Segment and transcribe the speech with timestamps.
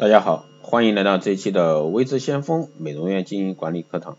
[0.00, 4.16] 大家好，欢迎来到这一期的微知先锋美容院经营管理课堂。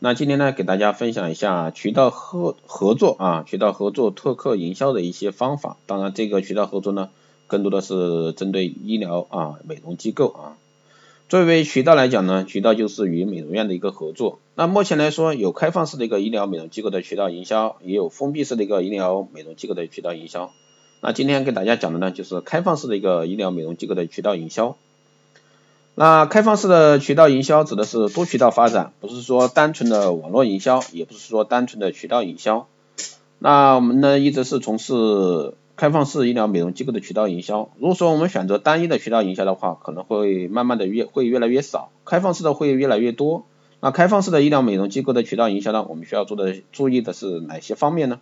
[0.00, 5.76] 那今天呢，给大家分享一下渠道合合作啊，渠道合作拓客营销的一些方法。
[5.86, 7.10] 当然，这个渠道合作呢，
[7.46, 10.58] 更多的是针对医疗啊美容机构啊。
[11.28, 14.40] 作为渠道来讲呢，渠道就是与美容院的一个合作。
[14.56, 20.50] 那目前来说，有开放式的一个医疗美容机构的渠道营销，也有封闭式的一个医疗美容机构的渠道营销。
[21.00, 24.76] 那今天给大家讲的呢，就是开放式的一个医疗美容机构的渠道营销。
[25.96, 32.66] 那开放式的渠道营销指的是多渠道发展，不是说单纯的网络营销，也不是说单纯的渠道营销。
[33.38, 37.70] 那我们呢一直是从事开放式医疗美容机构的渠道营销。
[37.78, 43.44] 如果说我们选择单一的渠道营销的话，可能会慢慢的越会越来越少，开放式的会越来越多。
[43.80, 48.20] 那开放式的医疗美容机构的渠道营销呢，我们需要做的注意的是哪些方面呢？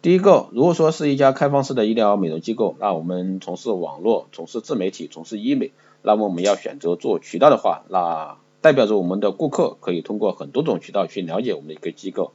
[0.00, 5.72] 第一个，如果说是一家开放式的医疗美容机构，那我们从事网络、从事自媒体、从事医美。
[6.06, 12.32] 那么我们要选择做渠道的话，那代表着我们的顾客可以通过很多种渠道去了解我们的一个机构。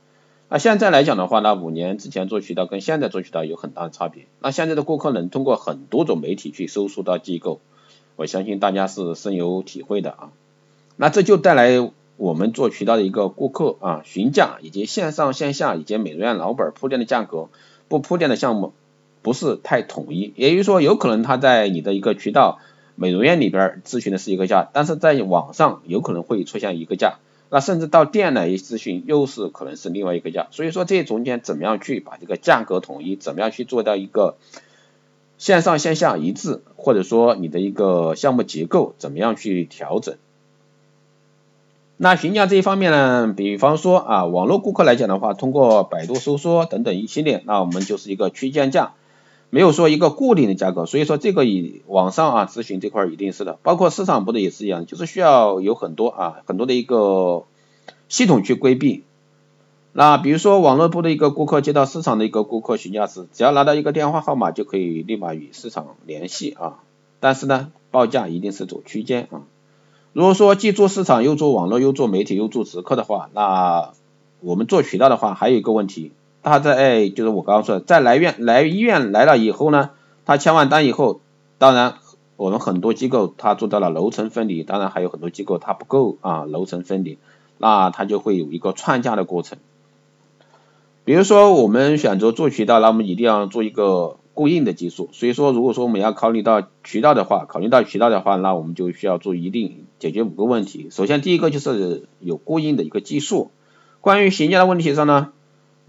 [0.49, 4.25] 那现在来讲的话，那五年之前做渠道跟现在做渠道有很大的差别。
[4.41, 7.61] 那现在的顾客能通过很多种媒体去搜索到机构，
[8.15, 10.31] 我相信大家是深有体会的啊。
[10.95, 17.49] 那这就带来我们做渠道的一个顾客啊询价以及线上线下以及美容院老板铺垫的价格
[17.87, 18.73] 不铺垫的项目
[19.21, 22.57] 不是太统一，也就是说有可能他在你的一个渠道。
[22.99, 27.19] 美容院里边咨询的是一个价，但是在网上有可能会出现一个价，
[27.49, 34.35] 那甚至到店来咨询又是可能是另外一个价，所以说这中间怎么样去把这个价格统一，怎么样去做到一个
[35.37, 40.17] 线上线下一致，或者说你的一个项目结构怎么样去调整？
[41.95, 48.93] 那询价这一方面呢，比方说啊，网络顾客来讲的话，通过百度搜索等等一系列，那我们就是一个区间价。
[49.51, 57.45] 没有说一个固定的价格，所以说这个以网上啊咨询这块一定是的，包括市场部的也是一样，就是需要有很多啊很多的一个
[58.09, 59.03] 系统去规避。
[59.91, 66.83] 那比如说网络部的一个顾客接到市场的一个顾客询价时，只要拿到一个电话号码就可以立马与市场联系啊，
[67.19, 69.41] 但是呢报价一定是走区间啊。
[70.13, 73.93] 如果说既做市场又做网络又做媒体又做直客的话，那
[74.41, 76.11] 我们做渠道的话还有一个问题。
[76.49, 79.91] 他在哎，就是我刚刚说的，在来院来医院来了以后呢，
[80.25, 81.21] 他签完单以后，
[81.59, 81.95] 当然
[82.35, 87.17] 我们很多机构他做到了楼层分离，当然还有很多机构他不够啊楼层分离，
[87.59, 89.59] 那他就会有一个串价的过程。
[91.05, 100.89] 比如说我们选择做渠道，那我们一定要做一个过硬的技术，所以说如果说我们要考虑到渠道的话，考虑到渠道的话，那我们就需要做一定解决五个问题。
[100.91, 103.51] 首先第一个就是有过硬的一个技术，
[104.01, 105.29] 关于询价的问题上呢。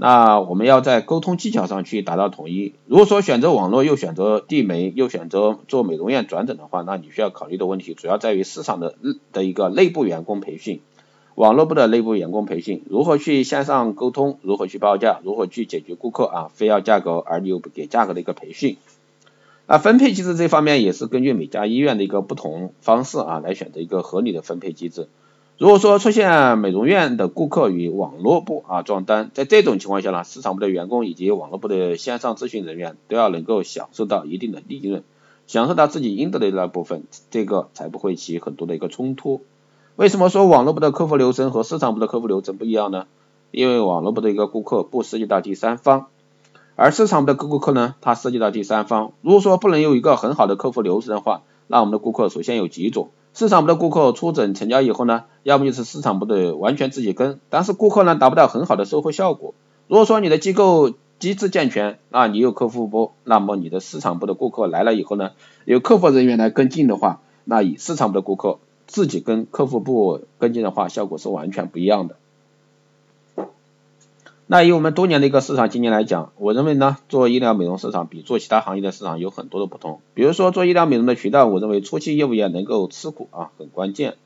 [0.03, 2.73] 那我们要在沟通技巧上去达到统一。
[2.87, 8.95] 如果说选择网络又选择地媒又选择做美容院转诊的话，那你需要考虑的问题主要在于市场的
[9.35, 10.81] 的一个内部员工培训，
[11.35, 18.79] 网络部的内部员工培训，如何去线上沟通，如何去报价，如何去解决顾客啊非要价格而你又不给价格的一个培训。
[19.67, 25.09] 那分配机制这方面也是根据每家医院的一个不同方式啊来选择一个合理的分配机制。
[25.61, 35.05] 如果说出现美容院的顾客与网络部啊撞单，在这种情况下呢，市场部的员工以及网络部的线上咨询人员都要能够享受到一定的利润，
[35.47, 39.43] 享受到自己应得的那部分，这个才不会起很多的一个冲突。
[39.97, 43.07] 为什么说网络部的客服流程和市场部的客服流程不一样呢？
[43.51, 46.07] 因为网络部的一个顾客不涉及到第三方，
[46.75, 49.13] 而市场部的顾客呢，它涉及到第三方。
[49.21, 53.11] 如果说不能有一个很好的客服流程的话，那我们的顾客首先有几种。
[53.33, 59.55] 市场部的顾客出诊成交以后呢，要么就是市场部的完全自己跟，但是顾客呢达不到很好的售后效果。
[59.89, 65.31] 如果说你的机构机制健全，啊，你有客户部，那么你的市场部的顾客来了以后呢，
[65.65, 72.17] 有客服人员来跟进的话，那以市场部的顾客自己跟客服部跟进的话，效果是完全不一样的。
[74.53, 80.01] 那以我们多年的一个市场经验来讲，我认为呢，做医疗美容市场比做其他行业的市场有很多的不同。
[80.13, 84.17] 比如说做医疗美容的渠道，我认为初期业务员能够吃苦啊，很关键。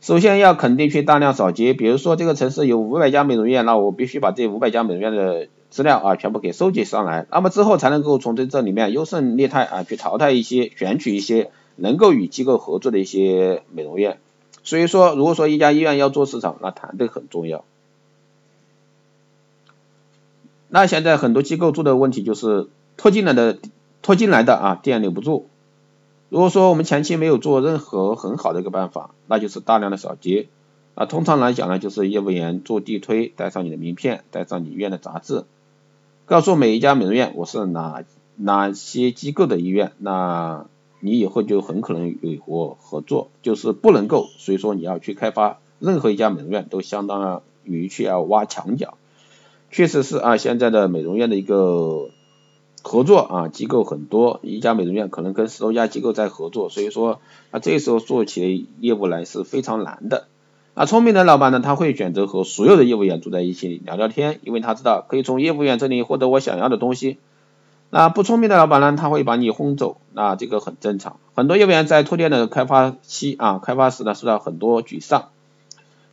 [0.00, 14.20] 首先要肯定去大量扫街，比如说这个城市有五百家美容院，那我必须把这五百家美容院的资料啊全部给收集上来，那么之后才能够从这这里面优胜劣汰啊，去淘汰一些，选取一些能够与机构合作的一些美容院。
[14.62, 17.64] 所以说，如果说一家医院要做市场，那团队很重要。
[20.74, 22.66] 那现在很多机构做的问题就是
[22.96, 23.60] 拖进来的
[24.02, 25.46] 拖进来的啊店留不住。
[26.30, 30.48] 如果说我们前期没有做任何很好的一个办法，那就是大量的扫街。
[30.96, 35.44] 啊，通常来讲呢，就是业务员做地推，带上你的名片，带上你医院的杂志，
[36.26, 38.02] 告诉每一家美容院我是哪
[38.34, 40.66] 哪些机构的医院，那
[40.98, 48.98] 你以后就很可能与我合作，就是不能够，所以说你要去开发任何一家美容院都相当于去要挖墙角。
[49.74, 52.10] 确实是啊，现在的美容院的一个
[52.84, 57.18] 合作啊机构很多，一家美容院可能跟十多家机构在合作，所以说
[57.50, 60.28] 啊这时候做起业务来是非常难的。
[60.74, 67.18] 啊，聪明的老板呢，他会选择和所有的业务员住在一起聊聊天，因为他知道可以从业务员这里获得我想要的东西。
[67.90, 71.16] 那不聪明的老板呢，他会把你轰走，那这个很正常。
[71.34, 75.30] 很多业务员在拓店的开发期啊，开发时呢受到很多沮丧。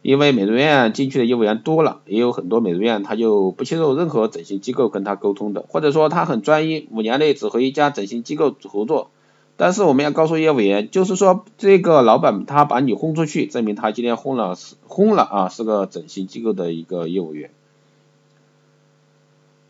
[0.02, 9.12] 因为美容院进去的业务员多了，也有很多美容院他就不接受任何整形机构跟他沟通的，或者说他很专一，五年内只和一家整形机构合作。
[9.58, 17.52] 但是我们要告诉业务员，就是说这个老板他把你轰出去，证明他今天轰了是轰了啊，是个整形机构的一个业务员。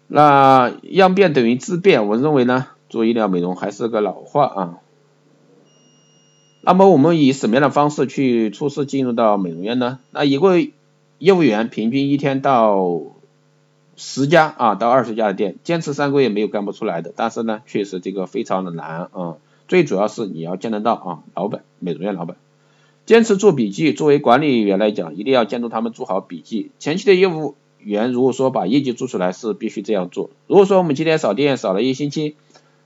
[0.08, 4.78] 那样变等于质变，我认为呢，做医疗美容还是个老话啊。
[6.64, 10.00] 那么我们以什么样的方式去初次进入到美容院呢？
[10.12, 10.60] 那一个
[11.18, 13.02] 业务员平均一天到
[13.96, 17.12] 十家啊到二十家的店，坚持三个月没有干不出来的。
[17.16, 19.38] 但是呢，确实这个非常的难啊。
[19.68, 22.38] 最主要是你要见得到啊，老板，美容院老板，
[23.08, 23.92] 坚持做笔记。
[23.94, 26.70] 作为管理员来讲，一定要监督他们做好笔记。
[26.78, 30.30] 前期的业务员如果说把业绩做出来，是必须这样做。
[30.46, 32.36] 如果说我们今天扫店扫了一星期，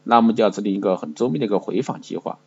[0.04, 2.38] 那我们就要制定一个很周密的一个回访计划。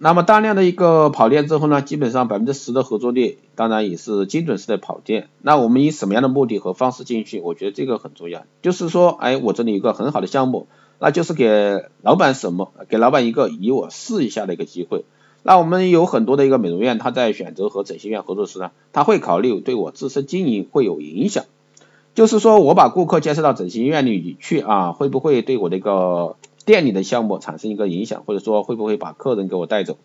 [0.00, 5.28] 那么大量的一个跑店之后呢，基本上百分之十的合作率，当然也是精准式的跑店。
[5.42, 7.40] 那我们以什么样的目的和方式进去？
[7.40, 8.44] 我觉得这个很重要。
[8.62, 10.68] 就是说，哎，我这里有个很好的项目，
[11.00, 12.72] 那就是给老板什么？
[12.88, 15.04] 给老板一个以我试一下的一个机会。
[15.42, 21.44] 那我们有很多的一个美容院，他在选择和整形院合作时呢，他会考虑对我自身经营会有影响。
[22.14, 26.36] 就是说我把顾客介绍到整形医院里去啊，会不会对我的一个
[26.68, 29.96] 店里的项目产生一个影响，或者说会不会把客人给我带走？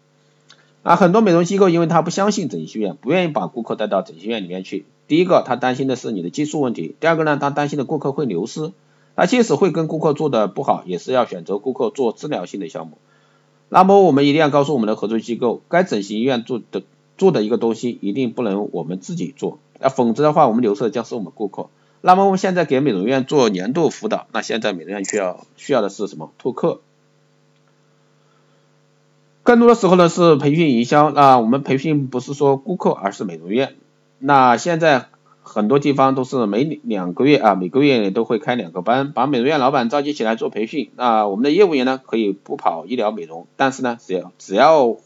[0.81, 4.85] 啊，很多美容机构因为他不相信整形院，不愿意把顾客带到整形院里面去。
[5.09, 8.71] 第一个，他担心的是你的技术问题；第二个呢，他担心的顾客会流失。
[9.17, 12.97] 那即使会跟顾客做的不好，也是要选择顾客做治疗性的项目。
[13.67, 16.81] 那么我们一定要告诉我们的合作机构，该整形医院做的
[17.17, 21.67] 做的一个东西，一定不能我们自己做，那，否则的话，我们流失的将是我们顾客。
[22.05, 26.33] 那么我们现在给美容院做年度辅导，那现在美容院需要需要的是什么？
[26.37, 26.81] 拓客。
[29.43, 33.75] 更多的时候呢是培训营销，那我们培训不是说顾客，而是美容院。
[34.19, 35.05] 那现在
[35.43, 40.91] 很多地方都是每两个月啊，每个月都会开两个班，把美容院老板召集起来做培训。
[40.97, 44.97] 那我们的业务员呢可以不跑医疗美容，但是呢只要只要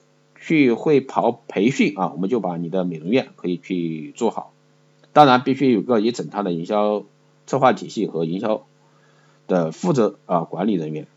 [0.41, 4.51] 去会跑培训啊，我们就把你的美容院可以去做好。
[5.17, 7.03] 当然必须有个一整套的营销
[7.47, 8.67] 策划体系和营销
[9.47, 11.07] 的负责啊管理人员。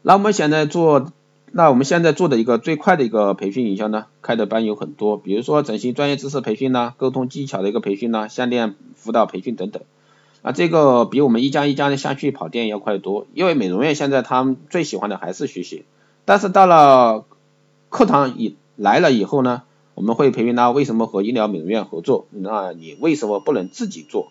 [0.00, 1.12] 那我们现在做，
[1.52, 9.82] 那我们现在做的一个最快的一个培训营销呢，开的班有很多，比如说整形专业知识培训呐，沟通技巧的一个培训呐，项链辅导培训等等。
[10.40, 15.84] 啊，这个比我们一家一家的下去跑店要快得多，因为美容院现在他们最喜欢的还是学习，
[16.24, 17.26] 但是到了
[17.90, 19.64] 课堂以来了以后呢？
[19.98, 24.28] 我们会培训他为什么和医疗美容院合作，那你为什么不能自己做？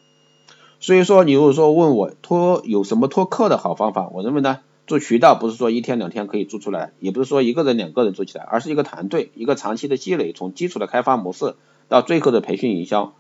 [0.80, 11.56] 所以说，你如果说问我托有什么托客的好方法，我认为呢，做渠道不是说一天两天可以做出来，也不是说一个人两个人做起来，而是一个团队，一个长期的积累，从基础的开发模式
[11.90, 13.14] 到最后的培训营销。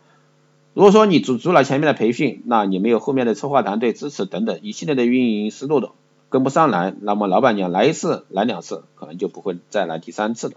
[0.73, 5.89] 如果说你只做了前面的培训，那你没有后面的策划团队支持等等一系列的运营思路的
[6.29, 10.53] 跟不上来，那么老板娘来一次来两次，可能就不会再来第三次了。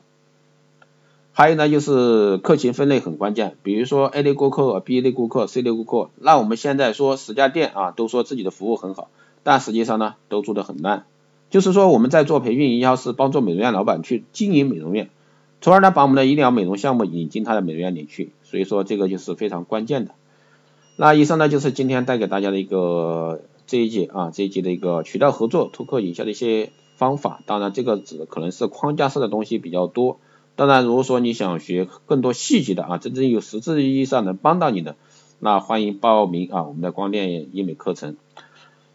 [1.33, 6.11] 还有呢，就是客群分类很关键，比如说 A 类顾客、B 类顾客、C 类顾客。
[6.17, 9.09] 那我们现在说十家店啊，都说自己的服务很好，
[9.45, 11.07] 但实际上呢，都做得很烂。
[11.49, 15.09] 就是说我们在做培训营销是帮助美容院老板去经营美容院，
[15.61, 18.33] 从而呢把我们的医疗美容项目引进他的美容院里去。
[18.43, 20.15] 所以说这个就是非常关键的。
[20.97, 27.41] 那以上呢就是今天带给大家的一个这一节啊这一节的一个渠道合作、拓客营销的一些方法。
[27.47, 30.19] 当然这个只可能是框架式的东西比较多。
[30.61, 34.95] 当然，如果说你想学更多细节的啊，真正有实质意义上能帮到你的，
[35.39, 38.19] 那欢迎报名啊我们的光电医美课程。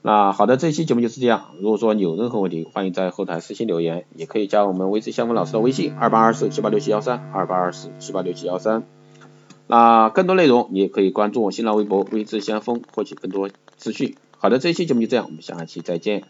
[0.03, 1.55] 那好的，这期节目就是这样。
[1.59, 8.83] 如果说你有任何问题，欢迎在后台私信留言，也可以加我们微知先锋老师的微信二八二四七八六七幺三二八二四七八六七幺三。
[9.65, 14.15] 那更多内容你也可以关注我新浪微博微知先锋获取更多资讯。
[14.37, 16.25] 好的，这期节目就这样，我们下期再见。